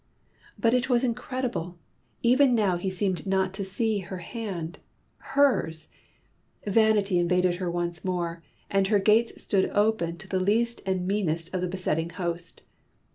[0.57, 1.77] But it was incredible!
[2.23, 4.79] Even now he seemed not to see her hand
[5.19, 5.89] hers!
[6.65, 11.53] Vanity invaded her once more, and her gates stood open to the least and meanest
[11.53, 12.63] of the besetting host.